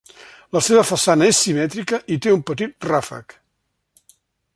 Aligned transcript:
La 0.55 0.61
seva 0.67 0.83
façana 0.91 1.27
és 1.33 1.41
simètrica 1.47 1.99
i 2.15 2.17
té 2.27 2.33
un 2.39 2.41
petit 2.51 2.89
ràfec. 2.93 3.37